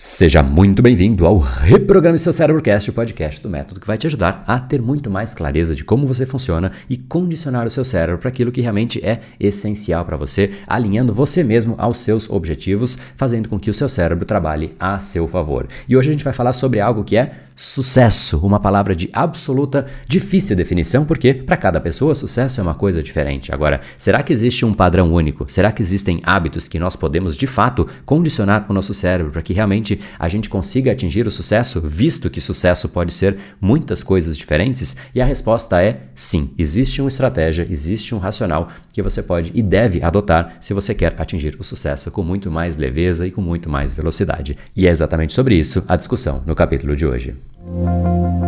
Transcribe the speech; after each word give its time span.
Seja 0.00 0.44
muito 0.44 0.80
bem-vindo 0.80 1.26
ao 1.26 1.38
Reprograme 1.38 2.20
Seu 2.20 2.32
Cérebrocast, 2.32 2.88
o 2.88 2.92
podcast 2.92 3.42
do 3.42 3.50
método 3.50 3.80
que 3.80 3.86
vai 3.86 3.98
te 3.98 4.06
ajudar 4.06 4.44
a 4.46 4.60
ter 4.60 4.80
muito 4.80 5.10
mais 5.10 5.34
clareza 5.34 5.74
de 5.74 5.82
como 5.82 6.06
você 6.06 6.24
funciona 6.24 6.70
e 6.88 6.96
condicionar 6.96 7.66
o 7.66 7.70
seu 7.70 7.84
cérebro 7.84 8.20
para 8.20 8.28
aquilo 8.28 8.52
que 8.52 8.60
realmente 8.60 9.04
é 9.04 9.18
essencial 9.40 10.04
para 10.04 10.16
você, 10.16 10.52
alinhando 10.68 11.12
você 11.12 11.42
mesmo 11.42 11.74
aos 11.78 11.96
seus 11.96 12.30
objetivos, 12.30 12.96
fazendo 13.16 13.48
com 13.48 13.58
que 13.58 13.70
o 13.70 13.74
seu 13.74 13.88
cérebro 13.88 14.24
trabalhe 14.24 14.72
a 14.78 15.00
seu 15.00 15.26
favor. 15.26 15.66
E 15.88 15.96
hoje 15.96 16.10
a 16.10 16.12
gente 16.12 16.22
vai 16.22 16.32
falar 16.32 16.52
sobre 16.52 16.78
algo 16.78 17.02
que 17.02 17.16
é 17.16 17.32
sucesso, 17.58 18.38
uma 18.38 18.60
palavra 18.60 18.94
de 18.94 19.10
absoluta 19.12 19.84
difícil 20.06 20.54
definição, 20.54 21.04
porque 21.04 21.34
para 21.34 21.56
cada 21.56 21.80
pessoa 21.80 22.14
sucesso 22.14 22.60
é 22.60 22.62
uma 22.62 22.74
coisa 22.74 23.02
diferente. 23.02 23.52
Agora, 23.52 23.80
será 23.98 24.22
que 24.22 24.32
existe 24.32 24.64
um 24.64 24.72
padrão 24.72 25.12
único? 25.12 25.50
Será 25.50 25.72
que 25.72 25.82
existem 25.82 26.20
hábitos 26.22 26.68
que 26.68 26.78
nós 26.78 26.94
podemos 26.94 27.36
de 27.36 27.48
fato 27.48 27.84
condicionar 28.06 28.64
o 28.68 28.72
nosso 28.72 28.94
cérebro 28.94 29.32
para 29.32 29.42
que 29.42 29.52
realmente 29.52 29.98
a 30.20 30.28
gente 30.28 30.48
consiga 30.48 30.92
atingir 30.92 31.26
o 31.26 31.32
sucesso, 31.32 31.80
visto 31.80 32.30
que 32.30 32.40
sucesso 32.40 32.88
pode 32.88 33.12
ser 33.12 33.36
muitas 33.60 34.04
coisas 34.04 34.38
diferentes? 34.38 34.96
E 35.12 35.20
a 35.20 35.24
resposta 35.24 35.82
é 35.82 36.02
sim. 36.14 36.52
Existe 36.56 37.02
uma 37.02 37.08
estratégia, 37.08 37.66
existe 37.68 38.14
um 38.14 38.18
racional 38.18 38.68
que 38.92 39.02
você 39.02 39.20
pode 39.20 39.50
e 39.52 39.62
deve 39.62 40.00
adotar 40.00 40.58
se 40.60 40.72
você 40.72 40.94
quer 40.94 41.16
atingir 41.18 41.56
o 41.58 41.64
sucesso 41.64 42.08
com 42.12 42.22
muito 42.22 42.52
mais 42.52 42.76
leveza 42.76 43.26
e 43.26 43.32
com 43.32 43.42
muito 43.42 43.68
mais 43.68 43.92
velocidade. 43.92 44.56
E 44.76 44.86
é 44.86 44.90
exatamente 44.90 45.32
sobre 45.32 45.56
isso 45.56 45.82
a 45.88 45.96
discussão 45.96 46.40
no 46.46 46.54
capítulo 46.54 46.94
de 46.94 47.04
hoje. 47.04 47.47
Thank 47.56 48.42
you. 48.42 48.47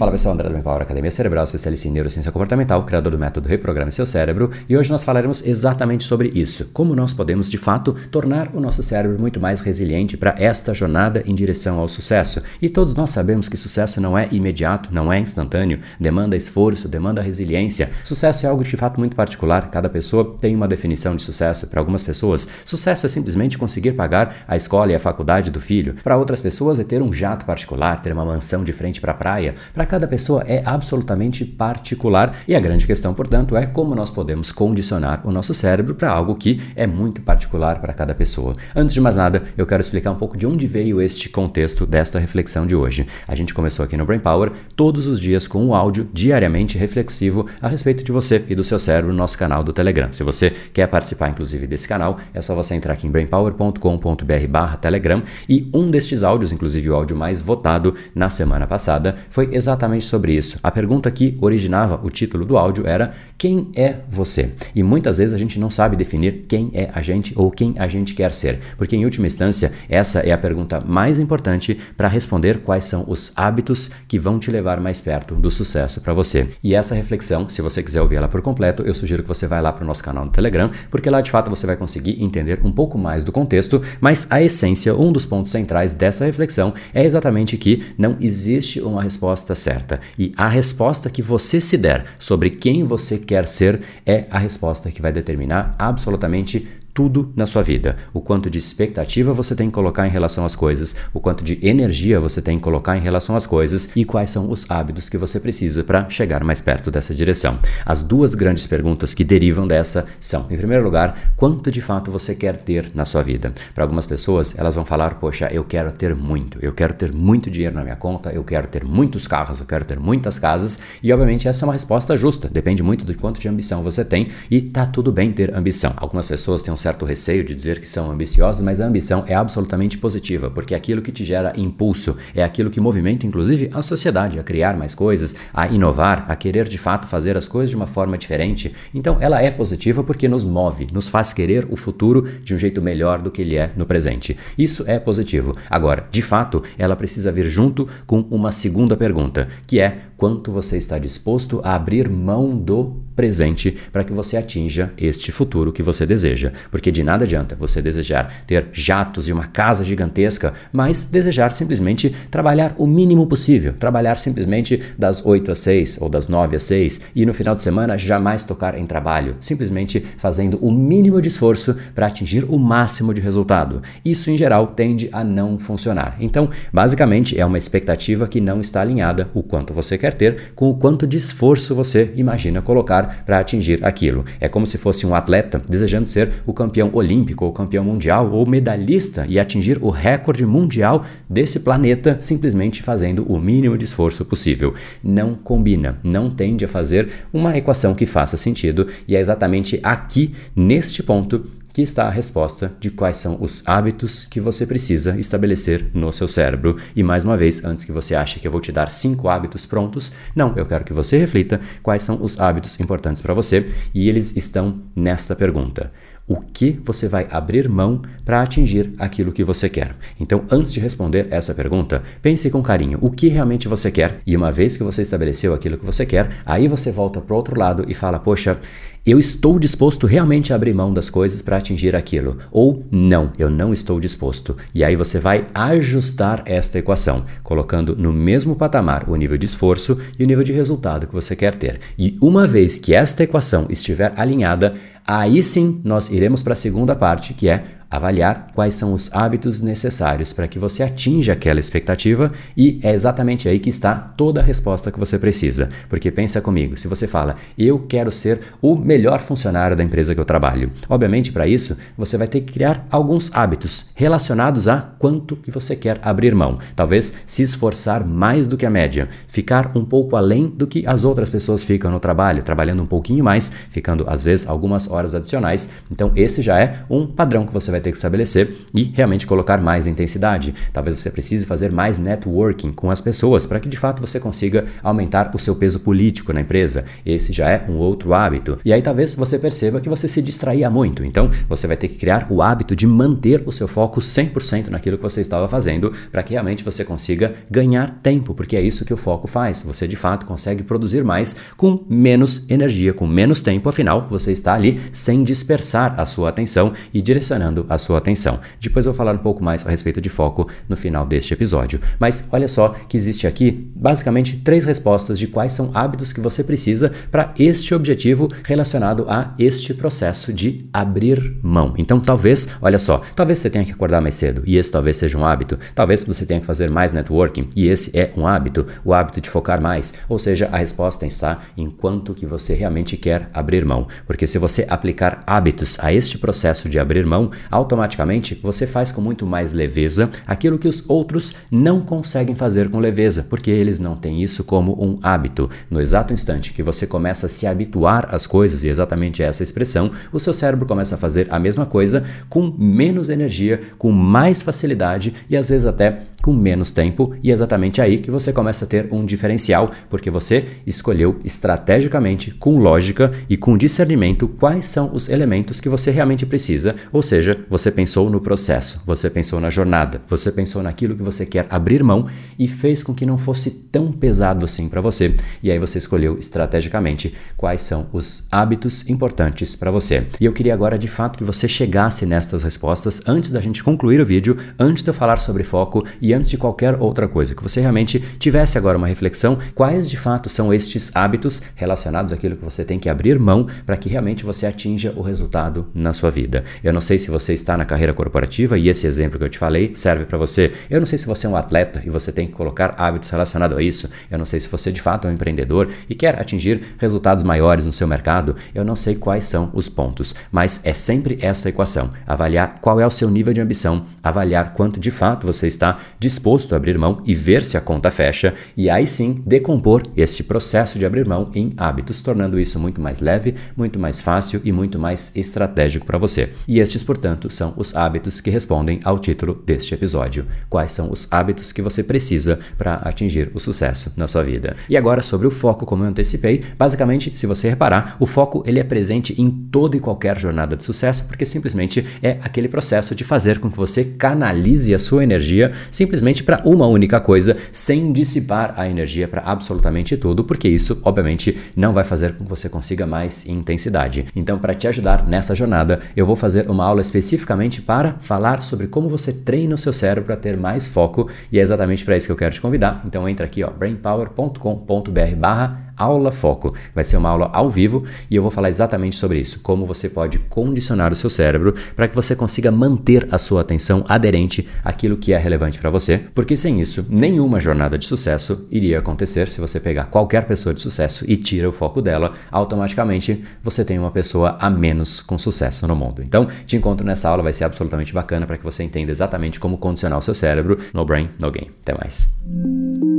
Fala 0.00 0.12
pessoal, 0.12 0.32
André 0.32 0.48
do 0.48 0.62
Power 0.62 0.80
Academia 0.80 1.10
Cerebral, 1.10 1.44
especialista 1.44 1.86
em 1.86 1.90
neurociência 1.90 2.32
comportamental, 2.32 2.82
criador 2.86 3.12
do 3.12 3.18
método 3.18 3.46
Reprograme 3.46 3.92
Seu 3.92 4.06
Cérebro, 4.06 4.50
e 4.66 4.74
hoje 4.74 4.90
nós 4.90 5.04
falaremos 5.04 5.44
exatamente 5.44 6.04
sobre 6.04 6.30
isso, 6.34 6.70
como 6.72 6.96
nós 6.96 7.12
podemos 7.12 7.50
de 7.50 7.58
fato 7.58 7.92
tornar 8.10 8.48
o 8.54 8.60
nosso 8.60 8.82
cérebro 8.82 9.20
muito 9.20 9.38
mais 9.38 9.60
resiliente 9.60 10.16
para 10.16 10.34
esta 10.38 10.72
jornada 10.72 11.22
em 11.26 11.34
direção 11.34 11.78
ao 11.78 11.86
sucesso. 11.86 12.42
E 12.62 12.70
todos 12.70 12.94
nós 12.94 13.10
sabemos 13.10 13.46
que 13.46 13.58
sucesso 13.58 14.00
não 14.00 14.16
é 14.16 14.26
imediato, 14.32 14.88
não 14.90 15.12
é 15.12 15.18
instantâneo, 15.18 15.80
demanda 16.00 16.34
esforço, 16.34 16.88
demanda 16.88 17.20
resiliência. 17.20 17.90
Sucesso 18.02 18.46
é 18.46 18.48
algo 18.48 18.64
de 18.64 18.78
fato 18.78 18.98
muito 18.98 19.14
particular, 19.14 19.70
cada 19.70 19.90
pessoa 19.90 20.34
tem 20.40 20.56
uma 20.56 20.66
definição 20.66 21.14
de 21.14 21.22
sucesso. 21.22 21.66
Para 21.66 21.78
algumas 21.78 22.02
pessoas, 22.02 22.48
sucesso 22.64 23.04
é 23.04 23.08
simplesmente 23.10 23.58
conseguir 23.58 23.92
pagar 23.92 24.34
a 24.48 24.56
escola 24.56 24.92
e 24.92 24.94
a 24.94 24.98
faculdade 24.98 25.50
do 25.50 25.60
filho. 25.60 25.94
Para 26.02 26.16
outras 26.16 26.40
pessoas 26.40 26.80
é 26.80 26.84
ter 26.84 27.02
um 27.02 27.12
jato 27.12 27.44
particular, 27.44 28.00
ter 28.00 28.14
uma 28.14 28.24
mansão 28.24 28.64
de 28.64 28.72
frente 28.72 28.98
para 28.98 29.12
a 29.12 29.14
praia. 29.14 29.54
Cada 29.90 30.06
pessoa 30.06 30.44
é 30.46 30.62
absolutamente 30.64 31.44
particular 31.44 32.36
e 32.46 32.54
a 32.54 32.60
grande 32.60 32.86
questão, 32.86 33.12
portanto, 33.12 33.56
é 33.56 33.66
como 33.66 33.92
nós 33.92 34.08
podemos 34.08 34.52
condicionar 34.52 35.20
o 35.24 35.32
nosso 35.32 35.52
cérebro 35.52 35.96
para 35.96 36.12
algo 36.12 36.36
que 36.36 36.60
é 36.76 36.86
muito 36.86 37.20
particular 37.22 37.80
para 37.80 37.92
cada 37.92 38.14
pessoa. 38.14 38.54
Antes 38.76 38.94
de 38.94 39.00
mais 39.00 39.16
nada, 39.16 39.42
eu 39.58 39.66
quero 39.66 39.80
explicar 39.80 40.12
um 40.12 40.14
pouco 40.14 40.36
de 40.36 40.46
onde 40.46 40.64
veio 40.68 41.00
este 41.00 41.28
contexto 41.28 41.84
desta 41.84 42.20
reflexão 42.20 42.68
de 42.68 42.76
hoje. 42.76 43.04
A 43.26 43.34
gente 43.34 43.52
começou 43.52 43.84
aqui 43.84 43.96
no 43.96 44.06
Brain 44.06 44.20
Power 44.20 44.52
todos 44.76 45.08
os 45.08 45.18
dias 45.18 45.48
com 45.48 45.60
um 45.60 45.74
áudio 45.74 46.08
diariamente 46.12 46.78
reflexivo 46.78 47.48
a 47.60 47.66
respeito 47.66 48.04
de 48.04 48.12
você 48.12 48.44
e 48.48 48.54
do 48.54 48.62
seu 48.62 48.78
cérebro 48.78 49.10
no 49.10 49.18
nosso 49.18 49.36
canal 49.36 49.64
do 49.64 49.72
Telegram. 49.72 50.12
Se 50.12 50.22
você 50.22 50.50
quer 50.72 50.86
participar, 50.86 51.30
inclusive, 51.30 51.66
desse 51.66 51.88
canal, 51.88 52.16
é 52.32 52.40
só 52.40 52.54
você 52.54 52.76
entrar 52.76 52.92
aqui 52.92 53.08
em 53.08 53.10
brainpower.com.br/telegram 53.10 55.24
e 55.48 55.68
um 55.74 55.90
destes 55.90 56.22
áudios, 56.22 56.52
inclusive 56.52 56.88
o 56.88 56.94
áudio 56.94 57.16
mais 57.16 57.42
votado 57.42 57.96
na 58.14 58.30
semana 58.30 58.68
passada, 58.68 59.16
foi 59.30 59.52
exatamente 59.52 59.79
exatamente 59.80 60.04
sobre 60.04 60.34
isso. 60.34 60.58
A 60.62 60.70
pergunta 60.70 61.10
que 61.10 61.34
originava 61.40 62.00
o 62.02 62.10
título 62.10 62.44
do 62.44 62.58
áudio 62.58 62.86
era: 62.86 63.12
Quem 63.38 63.70
é 63.74 63.96
você? 64.08 64.50
E 64.74 64.82
muitas 64.82 65.18
vezes 65.18 65.34
a 65.34 65.38
gente 65.38 65.58
não 65.58 65.70
sabe 65.70 65.96
definir 65.96 66.44
quem 66.46 66.70
é 66.74 66.90
a 66.92 67.00
gente 67.00 67.32
ou 67.36 67.50
quem 67.50 67.74
a 67.78 67.88
gente 67.88 68.14
quer 68.14 68.32
ser, 68.32 68.60
porque 68.76 68.94
em 68.94 69.04
última 69.04 69.26
instância, 69.26 69.72
essa 69.88 70.20
é 70.20 70.32
a 70.32 70.38
pergunta 70.38 70.80
mais 70.80 71.18
importante 71.18 71.78
para 71.96 72.08
responder 72.08 72.58
quais 72.58 72.84
são 72.84 73.04
os 73.08 73.32
hábitos 73.34 73.90
que 74.06 74.18
vão 74.18 74.38
te 74.38 74.50
levar 74.50 74.80
mais 74.80 75.00
perto 75.00 75.34
do 75.34 75.50
sucesso 75.50 76.00
para 76.00 76.12
você. 76.12 76.48
E 76.62 76.74
essa 76.74 76.94
reflexão, 76.94 77.48
se 77.48 77.62
você 77.62 77.82
quiser 77.82 78.02
ouvir 78.02 78.16
ela 78.16 78.28
por 78.28 78.42
completo, 78.42 78.82
eu 78.82 78.94
sugiro 78.94 79.22
que 79.22 79.28
você 79.28 79.46
vá 79.46 79.60
lá 79.60 79.72
para 79.72 79.84
o 79.84 79.86
nosso 79.86 80.04
canal 80.04 80.24
no 80.24 80.30
Telegram, 80.30 80.70
porque 80.90 81.08
lá 81.08 81.20
de 81.20 81.30
fato 81.30 81.48
você 81.48 81.66
vai 81.66 81.76
conseguir 81.76 82.22
entender 82.22 82.60
um 82.62 82.72
pouco 82.72 82.98
mais 82.98 83.24
do 83.24 83.32
contexto, 83.32 83.80
mas 84.00 84.26
a 84.28 84.42
essência, 84.42 84.94
um 84.94 85.12
dos 85.12 85.24
pontos 85.24 85.50
centrais 85.50 85.94
dessa 85.94 86.24
reflexão 86.24 86.74
é 86.92 87.04
exatamente 87.04 87.56
que 87.56 87.82
não 87.96 88.16
existe 88.20 88.80
uma 88.80 89.02
resposta 89.02 89.54
certa 89.54 89.69
certa. 89.70 90.00
E 90.18 90.32
a 90.36 90.48
resposta 90.48 91.08
que 91.08 91.22
você 91.22 91.60
se 91.60 91.78
der 91.78 92.04
sobre 92.18 92.50
quem 92.50 92.82
você 92.82 93.18
quer 93.18 93.46
ser 93.46 93.80
é 94.04 94.26
a 94.28 94.38
resposta 94.38 94.90
que 94.90 95.00
vai 95.00 95.12
determinar 95.12 95.76
absolutamente 95.78 96.66
tudo 96.92 97.32
na 97.36 97.46
sua 97.46 97.62
vida. 97.62 97.96
O 98.12 98.20
quanto 98.20 98.50
de 98.50 98.58
expectativa 98.58 99.32
você 99.32 99.54
tem 99.54 99.68
que 99.68 99.74
colocar 99.74 100.06
em 100.06 100.10
relação 100.10 100.44
às 100.44 100.54
coisas, 100.54 100.96
o 101.12 101.20
quanto 101.20 101.42
de 101.44 101.58
energia 101.66 102.20
você 102.20 102.42
tem 102.42 102.56
que 102.56 102.64
colocar 102.64 102.96
em 102.96 103.00
relação 103.00 103.36
às 103.36 103.46
coisas 103.46 103.90
e 103.94 104.04
quais 104.04 104.30
são 104.30 104.50
os 104.50 104.70
hábitos 104.70 105.08
que 105.08 105.18
você 105.18 105.38
precisa 105.38 105.84
para 105.84 106.08
chegar 106.08 106.44
mais 106.44 106.60
perto 106.60 106.90
dessa 106.90 107.14
direção. 107.14 107.58
As 107.84 108.02
duas 108.02 108.34
grandes 108.34 108.66
perguntas 108.66 109.14
que 109.14 109.24
derivam 109.24 109.66
dessa 109.66 110.06
são, 110.18 110.46
em 110.50 110.56
primeiro 110.56 110.84
lugar, 110.84 111.32
quanto 111.36 111.70
de 111.70 111.80
fato 111.80 112.10
você 112.10 112.34
quer 112.34 112.56
ter 112.56 112.90
na 112.94 113.04
sua 113.04 113.22
vida. 113.22 113.52
Para 113.74 113.84
algumas 113.84 114.06
pessoas, 114.06 114.54
elas 114.58 114.74
vão 114.74 114.84
falar: 114.84 115.14
"Poxa, 115.14 115.48
eu 115.52 115.64
quero 115.64 115.92
ter 115.92 116.14
muito, 116.14 116.58
eu 116.60 116.72
quero 116.72 116.94
ter 116.94 117.12
muito 117.12 117.50
dinheiro 117.50 117.74
na 117.74 117.82
minha 117.82 117.96
conta, 117.96 118.30
eu 118.30 118.44
quero 118.44 118.66
ter 118.66 118.84
muitos 118.84 119.26
carros, 119.26 119.60
eu 119.60 119.66
quero 119.66 119.84
ter 119.84 119.98
muitas 119.98 120.38
casas". 120.38 120.78
E 121.02 121.12
obviamente 121.12 121.48
essa 121.48 121.64
é 121.64 121.66
uma 121.66 121.72
resposta 121.72 122.16
justa, 122.16 122.48
depende 122.48 122.82
muito 122.82 123.04
do 123.04 123.16
quanto 123.16 123.40
de 123.40 123.48
ambição 123.48 123.82
você 123.82 124.04
tem 124.04 124.28
e 124.50 124.60
tá 124.60 124.86
tudo 124.86 125.12
bem 125.12 125.32
ter 125.32 125.54
ambição. 125.54 125.92
Algumas 125.96 126.26
pessoas 126.26 126.62
têm 126.62 126.72
um 126.72 126.76
certo 126.80 127.04
receio 127.04 127.44
de 127.44 127.54
dizer 127.54 127.78
que 127.78 127.86
são 127.86 128.10
ambiciosos, 128.10 128.62
mas 128.62 128.80
a 128.80 128.86
ambição 128.86 129.24
é 129.26 129.34
absolutamente 129.34 129.98
positiva, 129.98 130.50
porque 130.50 130.74
é 130.74 130.76
aquilo 130.76 131.02
que 131.02 131.12
te 131.12 131.24
gera 131.24 131.52
impulso, 131.56 132.16
é 132.34 132.42
aquilo 132.42 132.70
que 132.70 132.80
movimenta 132.80 133.26
inclusive 133.26 133.70
a 133.72 133.82
sociedade 133.82 134.38
a 134.38 134.42
criar 134.42 134.76
mais 134.76 134.94
coisas, 134.94 135.34
a 135.52 135.68
inovar, 135.68 136.24
a 136.28 136.34
querer 136.34 136.66
de 136.66 136.78
fato 136.78 137.06
fazer 137.06 137.36
as 137.36 137.46
coisas 137.46 137.70
de 137.70 137.76
uma 137.76 137.86
forma 137.86 138.16
diferente. 138.16 138.72
Então 138.94 139.18
ela 139.20 139.42
é 139.42 139.50
positiva 139.50 140.02
porque 140.02 140.28
nos 140.28 140.44
move, 140.44 140.86
nos 140.92 141.08
faz 141.08 141.32
querer 141.32 141.66
o 141.70 141.76
futuro 141.76 142.22
de 142.42 142.54
um 142.54 142.58
jeito 142.58 142.80
melhor 142.80 143.20
do 143.20 143.30
que 143.30 143.42
ele 143.42 143.56
é 143.56 143.70
no 143.76 143.86
presente. 143.86 144.36
Isso 144.56 144.84
é 144.86 144.98
positivo. 144.98 145.56
Agora, 145.68 146.06
de 146.10 146.22
fato, 146.22 146.62
ela 146.78 146.96
precisa 146.96 147.30
vir 147.30 147.44
junto 147.44 147.88
com 148.06 148.20
uma 148.30 148.50
segunda 148.50 148.96
pergunta, 148.96 149.48
que 149.66 149.80
é 149.80 149.98
quanto 150.16 150.50
você 150.50 150.76
está 150.76 150.98
disposto 150.98 151.60
a 151.64 151.74
abrir 151.74 152.08
mão 152.08 152.56
do 152.56 152.96
presente 153.20 153.76
para 153.92 154.02
que 154.02 154.14
você 154.14 154.34
atinja 154.38 154.94
este 154.96 155.30
futuro 155.30 155.74
que 155.74 155.82
você 155.82 156.06
deseja. 156.06 156.52
Porque 156.70 156.90
de 156.90 157.04
nada 157.04 157.26
adianta 157.26 157.54
você 157.54 157.82
desejar 157.82 158.32
ter 158.46 158.68
jatos 158.72 159.28
e 159.28 159.32
uma 159.32 159.46
casa 159.46 159.84
gigantesca, 159.84 160.54
mas 160.72 161.04
desejar 161.04 161.52
simplesmente 161.52 162.08
trabalhar 162.30 162.74
o 162.78 162.86
mínimo 162.86 163.26
possível, 163.26 163.74
trabalhar 163.74 164.16
simplesmente 164.16 164.80
das 164.96 165.22
8 165.22 165.52
às 165.52 165.58
6 165.58 165.98
ou 166.00 166.08
das 166.08 166.28
9 166.28 166.56
às 166.56 166.62
6 166.62 167.02
e 167.14 167.26
no 167.26 167.34
final 167.34 167.54
de 167.54 167.60
semana 167.60 167.98
jamais 167.98 168.42
tocar 168.42 168.74
em 168.74 168.86
trabalho, 168.86 169.36
simplesmente 169.38 170.02
fazendo 170.16 170.58
o 170.62 170.72
mínimo 170.72 171.20
de 171.20 171.28
esforço 171.28 171.76
para 171.94 172.06
atingir 172.06 172.46
o 172.48 172.58
máximo 172.58 173.12
de 173.12 173.20
resultado. 173.20 173.82
Isso 174.02 174.30
em 174.30 174.38
geral 174.38 174.68
tende 174.68 175.10
a 175.12 175.22
não 175.22 175.58
funcionar. 175.58 176.16
Então, 176.20 176.48
basicamente 176.72 177.38
é 177.38 177.44
uma 177.44 177.58
expectativa 177.58 178.26
que 178.26 178.40
não 178.40 178.62
está 178.62 178.80
alinhada 178.80 179.28
o 179.34 179.42
quanto 179.42 179.74
você 179.74 179.98
quer 179.98 180.14
ter 180.14 180.52
com 180.54 180.70
o 180.70 180.74
quanto 180.74 181.06
de 181.06 181.18
esforço 181.18 181.74
você 181.74 182.12
imagina 182.16 182.62
colocar 182.62 183.09
para 183.24 183.38
atingir 183.38 183.84
aquilo. 183.84 184.24
É 184.40 184.48
como 184.48 184.66
se 184.66 184.78
fosse 184.78 185.06
um 185.06 185.14
atleta 185.14 185.60
desejando 185.68 186.06
ser 186.06 186.30
o 186.46 186.52
campeão 186.52 186.90
olímpico, 186.92 187.44
ou 187.44 187.52
campeão 187.52 187.84
mundial, 187.84 188.30
ou 188.32 188.48
medalhista 188.48 189.26
e 189.28 189.38
atingir 189.38 189.78
o 189.80 189.90
recorde 189.90 190.44
mundial 190.46 191.04
desse 191.28 191.60
planeta 191.60 192.18
simplesmente 192.20 192.82
fazendo 192.82 193.24
o 193.30 193.38
mínimo 193.38 193.76
de 193.76 193.84
esforço 193.84 194.24
possível. 194.24 194.74
Não 195.02 195.34
combina, 195.34 195.98
não 196.02 196.30
tende 196.30 196.64
a 196.64 196.68
fazer 196.68 197.08
uma 197.32 197.56
equação 197.56 197.94
que 197.94 198.06
faça 198.06 198.36
sentido 198.36 198.86
e 199.06 199.16
é 199.16 199.20
exatamente 199.20 199.80
aqui, 199.82 200.34
neste 200.54 201.02
ponto, 201.02 201.46
que 201.72 201.82
está 201.82 202.06
a 202.06 202.10
resposta 202.10 202.72
de 202.80 202.90
quais 202.90 203.16
são 203.16 203.38
os 203.40 203.62
hábitos 203.66 204.26
que 204.26 204.40
você 204.40 204.66
precisa 204.66 205.18
estabelecer 205.18 205.90
no 205.94 206.12
seu 206.12 206.28
cérebro. 206.28 206.76
E 206.94 207.02
mais 207.02 207.24
uma 207.24 207.36
vez, 207.36 207.64
antes 207.64 207.84
que 207.84 207.92
você 207.92 208.14
ache 208.14 208.40
que 208.40 208.46
eu 208.46 208.52
vou 208.52 208.60
te 208.60 208.72
dar 208.72 208.90
cinco 208.90 209.28
hábitos 209.28 209.66
prontos, 209.66 210.12
não, 210.34 210.54
eu 210.56 210.66
quero 210.66 210.84
que 210.84 210.92
você 210.92 211.16
reflita 211.18 211.60
quais 211.82 212.02
são 212.02 212.22
os 212.22 212.38
hábitos 212.40 212.78
importantes 212.80 213.22
para 213.22 213.34
você 213.34 213.68
e 213.94 214.08
eles 214.08 214.36
estão 214.36 214.82
nesta 214.94 215.34
pergunta: 215.36 215.92
o 216.30 216.36
que 216.36 216.78
você 216.84 217.08
vai 217.08 217.26
abrir 217.28 217.68
mão 217.68 218.00
para 218.24 218.40
atingir 218.40 218.92
aquilo 219.00 219.32
que 219.32 219.42
você 219.42 219.68
quer. 219.68 219.96
Então, 220.20 220.44
antes 220.48 220.72
de 220.72 220.78
responder 220.78 221.26
essa 221.28 221.52
pergunta, 221.52 222.04
pense 222.22 222.48
com 222.50 222.62
carinho 222.62 223.00
o 223.02 223.10
que 223.10 223.26
realmente 223.26 223.66
você 223.66 223.90
quer 223.90 224.20
e 224.24 224.36
uma 224.36 224.52
vez 224.52 224.76
que 224.76 224.84
você 224.84 225.02
estabeleceu 225.02 225.52
aquilo 225.52 225.76
que 225.76 225.84
você 225.84 226.06
quer, 226.06 226.28
aí 226.46 226.68
você 226.68 226.92
volta 226.92 227.20
para 227.20 227.34
o 227.34 227.36
outro 227.36 227.58
lado 227.58 227.84
e 227.88 227.94
fala: 227.94 228.20
Poxa, 228.20 228.60
eu 229.04 229.18
estou 229.18 229.58
disposto 229.58 230.06
realmente 230.06 230.52
a 230.52 230.56
abrir 230.56 230.74
mão 230.74 230.92
das 230.92 231.08
coisas 231.08 231.40
para 231.40 231.56
atingir 231.56 231.96
aquilo. 231.96 232.36
Ou 232.52 232.84
não, 232.90 233.32
eu 233.38 233.48
não 233.48 233.72
estou 233.72 233.98
disposto. 233.98 234.56
E 234.74 234.84
aí 234.84 234.94
você 234.94 235.18
vai 235.18 235.46
ajustar 235.54 236.42
esta 236.44 236.78
equação, 236.78 237.24
colocando 237.42 237.96
no 237.96 238.12
mesmo 238.12 238.54
patamar 238.54 239.08
o 239.08 239.16
nível 239.16 239.38
de 239.38 239.46
esforço 239.46 239.98
e 240.18 240.22
o 240.22 240.26
nível 240.26 240.44
de 240.44 240.52
resultado 240.52 241.06
que 241.06 241.14
você 241.14 241.34
quer 241.34 241.54
ter. 241.54 241.80
E 241.98 242.16
uma 242.20 242.46
vez 242.46 242.76
que 242.76 242.94
esta 242.94 243.24
equação 243.24 243.66
estiver 243.70 244.12
alinhada, 244.16 244.74
aí 245.06 245.42
sim 245.42 245.80
nós 245.84 246.10
iremos 246.10 246.42
para 246.42 246.52
a 246.52 246.56
segunda 246.56 246.94
parte, 246.94 247.34
que 247.34 247.48
é 247.48 247.64
avaliar 247.90 248.50
quais 248.54 248.74
são 248.74 248.94
os 248.94 249.12
hábitos 249.12 249.60
necessários 249.60 250.32
para 250.32 250.46
que 250.46 250.58
você 250.58 250.82
atinja 250.82 251.32
aquela 251.32 251.58
expectativa 251.58 252.30
e 252.56 252.78
é 252.82 252.92
exatamente 252.92 253.48
aí 253.48 253.58
que 253.58 253.68
está 253.68 253.94
toda 253.94 254.40
a 254.40 254.44
resposta 254.44 254.92
que 254.92 255.00
você 255.00 255.18
precisa. 255.18 255.68
Porque 255.88 256.10
pensa 256.10 256.40
comigo, 256.40 256.76
se 256.76 256.86
você 256.86 257.06
fala, 257.06 257.36
eu 257.58 257.80
quero 257.80 258.12
ser 258.12 258.40
o 258.62 258.76
melhor 258.76 259.18
funcionário 259.20 259.76
da 259.76 259.82
empresa 259.82 260.14
que 260.14 260.20
eu 260.20 260.24
trabalho, 260.24 260.70
obviamente 260.88 261.32
para 261.32 261.46
isso 261.46 261.76
você 261.96 262.16
vai 262.16 262.28
ter 262.28 262.42
que 262.42 262.52
criar 262.52 262.86
alguns 262.90 263.34
hábitos 263.34 263.90
relacionados 263.94 264.68
a 264.68 264.78
quanto 264.98 265.36
que 265.36 265.50
você 265.50 265.74
quer 265.74 265.98
abrir 266.02 266.34
mão. 266.34 266.58
Talvez 266.76 267.12
se 267.26 267.42
esforçar 267.42 268.06
mais 268.06 268.46
do 268.46 268.56
que 268.56 268.66
a 268.66 268.70
média, 268.70 269.08
ficar 269.26 269.76
um 269.76 269.84
pouco 269.84 270.16
além 270.16 270.46
do 270.46 270.66
que 270.66 270.86
as 270.86 271.02
outras 271.02 271.28
pessoas 271.28 271.64
ficam 271.64 271.90
no 271.90 271.98
trabalho, 271.98 272.42
trabalhando 272.42 272.82
um 272.82 272.86
pouquinho 272.86 273.24
mais, 273.24 273.50
ficando 273.70 274.04
às 274.06 274.22
vezes 274.22 274.46
algumas 274.46 274.88
horas 274.90 275.14
adicionais. 275.14 275.68
Então 275.90 276.12
esse 276.14 276.42
já 276.42 276.58
é 276.60 276.84
um 276.88 277.06
padrão 277.06 277.44
que 277.44 277.52
você 277.52 277.70
vai 277.70 277.79
vai 277.80 277.82
ter 277.82 277.90
que 277.90 277.96
estabelecer 277.96 278.54
e 278.74 278.84
realmente 278.94 279.26
colocar 279.26 279.60
mais 279.60 279.86
intensidade. 279.86 280.54
Talvez 280.72 280.96
você 280.96 281.10
precise 281.10 281.46
fazer 281.46 281.72
mais 281.72 281.98
networking 281.98 282.72
com 282.72 282.90
as 282.90 283.00
pessoas 283.00 283.46
para 283.46 283.58
que 283.58 283.68
de 283.68 283.76
fato 283.76 284.00
você 284.00 284.20
consiga 284.20 284.66
aumentar 284.82 285.30
o 285.34 285.38
seu 285.38 285.56
peso 285.56 285.80
político 285.80 286.32
na 286.32 286.42
empresa. 286.42 286.84
Esse 287.04 287.32
já 287.32 287.50
é 287.50 287.64
um 287.68 287.76
outro 287.76 288.12
hábito. 288.12 288.58
E 288.64 288.72
aí 288.72 288.82
talvez 288.82 289.14
você 289.14 289.38
perceba 289.38 289.80
que 289.80 289.88
você 289.88 290.06
se 290.06 290.20
distraía 290.20 290.68
muito. 290.68 291.04
Então 291.04 291.30
você 291.48 291.66
vai 291.66 291.76
ter 291.76 291.88
que 291.88 291.96
criar 291.96 292.26
o 292.30 292.42
hábito 292.42 292.76
de 292.76 292.86
manter 292.86 293.42
o 293.46 293.52
seu 293.52 293.66
foco 293.66 294.00
100% 294.00 294.68
naquilo 294.68 294.96
que 294.96 295.02
você 295.02 295.20
estava 295.20 295.48
fazendo 295.48 295.92
para 296.12 296.22
que 296.22 296.34
realmente 296.34 296.62
você 296.62 296.84
consiga 296.84 297.34
ganhar 297.50 297.98
tempo, 298.02 298.34
porque 298.34 298.56
é 298.56 298.60
isso 298.60 298.84
que 298.84 298.92
o 298.92 298.96
foco 298.96 299.26
faz. 299.26 299.62
Você 299.62 299.88
de 299.88 299.96
fato 299.96 300.26
consegue 300.26 300.62
produzir 300.62 301.02
mais 301.02 301.36
com 301.56 301.84
menos 301.88 302.44
energia, 302.48 302.92
com 302.92 303.06
menos 303.06 303.40
tempo, 303.40 303.68
afinal 303.68 304.06
você 304.10 304.32
está 304.32 304.54
ali 304.54 304.80
sem 304.92 305.24
dispersar 305.24 305.98
a 305.98 306.04
sua 306.04 306.28
atenção 306.28 306.72
e 306.92 307.00
direcionando 307.00 307.64
a 307.70 307.78
sua 307.78 307.98
atenção. 307.98 308.40
Depois 308.60 308.84
eu 308.84 308.92
vou 308.92 308.96
falar 308.98 309.14
um 309.14 309.18
pouco 309.22 309.42
mais 309.42 309.66
a 309.66 309.70
respeito 309.70 310.00
de 310.00 310.10
foco 310.10 310.48
no 310.68 310.76
final 310.76 311.06
deste 311.06 311.32
episódio. 311.32 311.80
Mas 311.98 312.28
olha 312.32 312.48
só 312.48 312.70
que 312.70 312.96
existe 312.96 313.26
aqui 313.26 313.70
basicamente 313.74 314.38
três 314.38 314.64
respostas 314.64 315.18
de 315.18 315.26
quais 315.26 315.52
são 315.52 315.70
hábitos 315.72 316.12
que 316.12 316.20
você 316.20 316.42
precisa 316.42 316.90
para 317.10 317.32
este 317.38 317.74
objetivo 317.74 318.28
relacionado 318.44 319.06
a 319.08 319.34
este 319.38 319.72
processo 319.72 320.32
de 320.32 320.68
abrir 320.72 321.38
mão. 321.42 321.74
Então 321.78 322.00
talvez, 322.00 322.48
olha 322.60 322.78
só, 322.78 323.00
talvez 323.14 323.38
você 323.38 323.48
tenha 323.48 323.64
que 323.64 323.72
acordar 323.72 324.02
mais 324.02 324.14
cedo 324.14 324.42
e 324.44 324.56
esse 324.56 324.70
talvez 324.70 324.96
seja 324.96 325.16
um 325.16 325.24
hábito. 325.24 325.58
Talvez 325.74 326.02
você 326.02 326.26
tenha 326.26 326.40
que 326.40 326.46
fazer 326.46 326.68
mais 326.68 326.92
networking 326.92 327.48
e 327.56 327.68
esse 327.68 327.96
é 327.96 328.10
um 328.16 328.26
hábito, 328.26 328.66
o 328.84 328.92
hábito 328.92 329.20
de 329.20 329.30
focar 329.30 329.60
mais. 329.60 329.94
Ou 330.08 330.18
seja, 330.18 330.48
a 330.50 330.58
resposta 330.58 331.06
está 331.06 331.38
em 331.56 331.70
quanto 331.70 332.14
que 332.14 332.26
você 332.26 332.54
realmente 332.54 332.96
quer 332.96 333.30
abrir 333.32 333.64
mão. 333.64 333.86
Porque 334.06 334.26
se 334.26 334.38
você 334.38 334.66
aplicar 334.68 335.22
hábitos 335.26 335.78
a 335.80 335.92
este 335.92 336.18
processo 336.18 336.68
de 336.68 336.78
abrir 336.78 337.06
mão, 337.06 337.30
automaticamente 337.60 338.38
você 338.42 338.66
faz 338.66 338.90
com 338.90 339.00
muito 339.00 339.26
mais 339.26 339.52
leveza 339.52 340.10
aquilo 340.26 340.58
que 340.58 340.68
os 340.68 340.88
outros 340.88 341.34
não 341.50 341.80
conseguem 341.80 342.34
fazer 342.34 342.68
com 342.68 342.78
leveza, 342.78 343.26
porque 343.28 343.50
eles 343.50 343.78
não 343.78 343.96
têm 343.96 344.22
isso 344.22 344.42
como 344.42 344.72
um 344.82 344.98
hábito. 345.02 345.48
No 345.70 345.80
exato 345.80 346.12
instante 346.12 346.52
que 346.52 346.62
você 346.62 346.86
começa 346.86 347.26
a 347.26 347.28
se 347.28 347.46
habituar 347.46 348.08
às 348.14 348.26
coisas, 348.26 348.64
e 348.64 348.68
exatamente 348.68 349.22
essa 349.22 349.42
expressão, 349.42 349.90
o 350.12 350.18
seu 350.18 350.32
cérebro 350.32 350.66
começa 350.66 350.94
a 350.94 350.98
fazer 350.98 351.26
a 351.30 351.38
mesma 351.38 351.66
coisa 351.66 352.04
com 352.28 352.52
menos 352.58 353.08
energia, 353.08 353.60
com 353.78 353.90
mais 353.90 354.42
facilidade 354.42 355.14
e 355.28 355.36
às 355.36 355.48
vezes 355.48 355.66
até 355.66 356.02
com 356.22 356.32
menos 356.32 356.70
tempo, 356.70 357.14
e 357.22 357.30
é 357.30 357.32
exatamente 357.32 357.80
aí 357.80 357.98
que 357.98 358.10
você 358.10 358.32
começa 358.32 358.64
a 358.64 358.68
ter 358.68 358.88
um 358.90 359.04
diferencial, 359.06 359.70
porque 359.88 360.10
você 360.10 360.44
escolheu 360.66 361.18
estrategicamente, 361.24 362.30
com 362.32 362.58
lógica 362.58 363.10
e 363.28 363.36
com 363.36 363.56
discernimento 363.56 364.28
quais 364.28 364.66
são 364.66 364.94
os 364.94 365.08
elementos 365.08 365.60
que 365.60 365.68
você 365.68 365.90
realmente 365.90 366.26
precisa, 366.26 366.74
ou 366.92 367.02
seja, 367.02 367.38
você 367.50 367.70
pensou 367.70 368.08
no 368.08 368.20
processo, 368.20 368.80
você 368.86 369.10
pensou 369.10 369.40
na 369.40 369.50
jornada, 369.50 370.00
você 370.08 370.30
pensou 370.30 370.62
naquilo 370.62 370.94
que 370.94 371.02
você 371.02 371.26
quer 371.26 371.48
abrir 371.50 371.82
mão 371.82 372.06
e 372.38 372.46
fez 372.46 372.84
com 372.84 372.94
que 372.94 373.04
não 373.04 373.18
fosse 373.18 373.50
tão 373.50 373.90
pesado 373.90 374.44
assim 374.44 374.68
para 374.68 374.80
você. 374.80 375.16
E 375.42 375.50
aí 375.50 375.58
você 375.58 375.78
escolheu 375.78 376.16
estrategicamente 376.16 377.12
quais 377.36 377.62
são 377.62 377.88
os 377.92 378.28
hábitos 378.30 378.88
importantes 378.88 379.56
para 379.56 379.72
você. 379.72 380.06
E 380.20 380.24
eu 380.24 380.32
queria 380.32 380.54
agora 380.54 380.78
de 380.78 380.86
fato 380.86 381.18
que 381.18 381.24
você 381.24 381.48
chegasse 381.48 382.06
nestas 382.06 382.44
respostas 382.44 383.02
antes 383.04 383.30
da 383.30 383.40
gente 383.40 383.64
concluir 383.64 384.00
o 384.00 384.06
vídeo, 384.06 384.36
antes 384.56 384.84
de 384.84 384.90
eu 384.90 384.94
falar 384.94 385.18
sobre 385.18 385.42
foco 385.42 385.84
e 386.00 386.14
antes 386.14 386.30
de 386.30 386.38
qualquer 386.38 386.76
outra 386.80 387.08
coisa, 387.08 387.34
que 387.34 387.42
você 387.42 387.60
realmente 387.60 387.98
tivesse 388.18 388.56
agora 388.56 388.78
uma 388.78 388.86
reflexão 388.86 389.36
quais 389.56 389.90
de 389.90 389.96
fato 389.96 390.28
são 390.28 390.54
estes 390.54 390.94
hábitos 390.94 391.42
relacionados 391.56 392.12
àquilo 392.12 392.36
que 392.36 392.44
você 392.44 392.64
tem 392.64 392.78
que 392.78 392.88
abrir 392.88 393.18
mão 393.18 393.48
para 393.66 393.76
que 393.76 393.88
realmente 393.88 394.24
você 394.24 394.46
atinja 394.46 394.94
o 394.96 395.02
resultado 395.02 395.66
na 395.74 395.92
sua 395.92 396.10
vida. 396.10 396.44
Eu 396.62 396.72
não 396.72 396.80
sei 396.80 396.96
se 396.96 397.10
você 397.10 397.29
está 397.32 397.56
na 397.56 397.64
carreira 397.64 397.92
corporativa 397.92 398.58
e 398.58 398.68
esse 398.68 398.86
exemplo 398.86 399.18
que 399.18 399.24
eu 399.24 399.28
te 399.28 399.38
falei 399.38 399.72
serve 399.74 400.06
para 400.06 400.18
você. 400.18 400.52
Eu 400.68 400.80
não 400.80 400.86
sei 400.86 400.98
se 400.98 401.06
você 401.06 401.26
é 401.26 401.30
um 401.30 401.36
atleta 401.36 401.82
e 401.84 401.90
você 401.90 402.12
tem 402.12 402.26
que 402.26 402.32
colocar 402.32 402.74
hábitos 402.78 403.10
relacionados 403.10 403.56
a 403.56 403.62
isso. 403.62 403.88
Eu 404.10 404.18
não 404.18 404.24
sei 404.24 404.40
se 404.40 404.48
você 404.48 404.70
de 404.72 404.80
fato 404.80 405.06
é 405.06 405.10
um 405.10 405.14
empreendedor 405.14 405.68
e 405.88 405.94
quer 405.94 406.20
atingir 406.20 406.60
resultados 406.78 407.24
maiores 407.24 407.66
no 407.66 407.72
seu 407.72 407.86
mercado. 407.86 408.36
Eu 408.54 408.64
não 408.64 408.76
sei 408.76 408.94
quais 408.94 409.24
são 409.24 409.50
os 409.54 409.68
pontos, 409.68 410.14
mas 410.30 410.60
é 410.64 410.72
sempre 410.72 411.18
essa 411.20 411.48
equação: 411.48 411.90
avaliar 412.06 412.58
qual 412.60 412.80
é 412.80 412.86
o 412.86 412.90
seu 412.90 413.10
nível 413.10 413.32
de 413.32 413.40
ambição, 413.40 413.86
avaliar 414.02 414.52
quanto 414.52 414.80
de 414.80 414.90
fato 414.90 415.26
você 415.26 415.46
está 415.46 415.78
disposto 415.98 416.54
a 416.54 416.56
abrir 416.56 416.78
mão 416.78 417.02
e 417.04 417.14
ver 417.14 417.44
se 417.44 417.56
a 417.56 417.60
conta 417.60 417.90
fecha 417.90 418.34
e 418.56 418.68
aí 418.68 418.86
sim 418.86 419.22
decompor 419.26 419.82
este 419.96 420.22
processo 420.22 420.78
de 420.78 420.86
abrir 420.86 421.06
mão 421.06 421.30
em 421.34 421.52
hábitos, 421.56 422.02
tornando 422.02 422.38
isso 422.38 422.58
muito 422.58 422.80
mais 422.80 423.00
leve, 423.00 423.34
muito 423.56 423.78
mais 423.78 424.00
fácil 424.00 424.40
e 424.44 424.52
muito 424.52 424.78
mais 424.78 425.12
estratégico 425.14 425.86
para 425.86 425.98
você. 425.98 426.30
E 426.46 426.58
estes, 426.58 426.82
portanto, 426.82 427.19
são 427.28 427.52
os 427.56 427.74
hábitos 427.74 428.20
que 428.20 428.30
respondem 428.30 428.80
ao 428.84 428.98
título 428.98 429.42
deste 429.44 429.74
episódio. 429.74 430.26
Quais 430.48 430.72
são 430.72 430.90
os 430.90 431.08
hábitos 431.10 431.52
que 431.52 431.60
você 431.60 431.82
precisa 431.82 432.38
para 432.56 432.74
atingir 432.76 433.30
o 433.34 433.40
sucesso 433.40 433.92
na 433.96 434.06
sua 434.06 434.22
vida? 434.22 434.56
E 434.68 434.76
agora 434.76 435.02
sobre 435.02 435.26
o 435.26 435.30
foco, 435.30 435.66
como 435.66 435.84
eu 435.84 435.88
antecipei, 435.88 436.42
basicamente, 436.56 437.12
se 437.18 437.26
você 437.26 437.48
reparar, 437.50 437.96
o 437.98 438.06
foco 438.06 438.42
ele 438.46 438.60
é 438.60 438.64
presente 438.64 439.20
em 439.20 439.28
toda 439.28 439.76
e 439.76 439.80
qualquer 439.80 440.18
jornada 440.18 440.56
de 440.56 440.64
sucesso, 440.64 441.04
porque 441.06 441.26
simplesmente 441.26 441.84
é 442.02 442.18
aquele 442.22 442.48
processo 442.48 442.94
de 442.94 443.04
fazer 443.04 443.38
com 443.38 443.50
que 443.50 443.56
você 443.56 443.84
canalize 443.84 444.72
a 444.74 444.78
sua 444.78 445.02
energia 445.02 445.52
simplesmente 445.70 446.22
para 446.22 446.40
uma 446.44 446.66
única 446.66 447.00
coisa, 447.00 447.36
sem 447.50 447.92
dissipar 447.92 448.54
a 448.56 448.68
energia 448.68 449.08
para 449.08 449.22
absolutamente 449.22 449.96
tudo, 449.96 450.24
porque 450.24 450.48
isso, 450.48 450.80
obviamente, 450.84 451.36
não 451.56 451.72
vai 451.72 451.84
fazer 451.84 452.12
com 452.12 452.24
que 452.24 452.30
você 452.30 452.48
consiga 452.48 452.86
mais 452.86 453.26
intensidade. 453.26 454.06
Então, 454.14 454.38
para 454.38 454.54
te 454.54 454.68
ajudar 454.68 455.06
nessa 455.06 455.34
jornada, 455.34 455.80
eu 455.96 456.06
vou 456.06 456.16
fazer 456.16 456.48
uma 456.48 456.64
aula 456.64 456.80
específica 456.80 457.09
especificamente 457.10 457.60
para 457.60 457.96
falar 458.00 458.40
sobre 458.42 458.68
como 458.68 458.88
você 458.88 459.12
treina 459.12 459.54
o 459.54 459.58
seu 459.58 459.72
cérebro 459.72 460.04
para 460.04 460.16
ter 460.16 460.36
mais 460.36 460.68
foco 460.68 461.08
e 461.32 461.38
é 461.38 461.42
exatamente 461.42 461.84
para 461.84 461.96
isso 461.96 462.06
que 462.06 462.12
eu 462.12 462.16
quero 462.16 462.34
te 462.34 462.40
convidar. 462.40 462.82
Então 462.84 463.08
entra 463.08 463.26
aqui, 463.26 463.42
ó, 463.42 463.50
brainpower.com.br/barra 463.50 465.69
aula 465.82 466.12
foco. 466.12 466.54
Vai 466.74 466.84
ser 466.84 466.96
uma 466.96 467.08
aula 467.08 467.30
ao 467.32 467.48
vivo 467.48 467.84
e 468.10 468.16
eu 468.16 468.22
vou 468.22 468.30
falar 468.30 468.48
exatamente 468.48 468.96
sobre 468.96 469.18
isso, 469.18 469.40
como 469.40 469.64
você 469.66 469.88
pode 469.88 470.18
condicionar 470.18 470.92
o 470.92 470.96
seu 470.96 471.10
cérebro 471.10 471.54
para 471.74 471.88
que 471.88 471.94
você 471.94 472.14
consiga 472.14 472.50
manter 472.50 473.08
a 473.10 473.18
sua 473.18 473.40
atenção 473.40 473.84
aderente 473.88 474.46
àquilo 474.64 474.96
que 474.96 475.12
é 475.12 475.18
relevante 475.18 475.58
para 475.58 475.70
você, 475.70 475.98
porque 476.14 476.36
sem 476.36 476.60
isso, 476.60 476.84
nenhuma 476.88 477.40
jornada 477.40 477.78
de 477.78 477.86
sucesso 477.86 478.46
iria 478.50 478.78
acontecer 478.78 479.28
se 479.28 479.40
você 479.40 479.58
pegar 479.58 479.84
qualquer 479.84 480.26
pessoa 480.26 480.54
de 480.54 480.60
sucesso 480.60 481.04
e 481.08 481.16
tira 481.16 481.48
o 481.48 481.52
foco 481.52 481.80
dela, 481.80 482.12
automaticamente 482.30 483.22
você 483.42 483.64
tem 483.64 483.78
uma 483.78 483.90
pessoa 483.90 484.36
a 484.40 484.50
menos 484.50 485.00
com 485.00 485.16
sucesso 485.18 485.66
no 485.66 485.76
mundo. 485.76 486.02
Então, 486.02 486.26
te 486.46 486.56
encontro 486.56 486.86
nessa 486.86 487.08
aula, 487.08 487.22
vai 487.22 487.32
ser 487.32 487.44
absolutamente 487.44 487.92
bacana 487.92 488.26
para 488.26 488.36
que 488.36 488.44
você 488.44 488.62
entenda 488.62 488.90
exatamente 488.90 489.40
como 489.40 489.58
condicionar 489.58 489.98
o 489.98 490.02
seu 490.02 490.14
cérebro. 490.14 490.58
No 490.72 490.84
brain, 490.84 491.08
no 491.18 491.30
game. 491.30 491.50
Até 491.62 491.74
mais. 491.74 492.89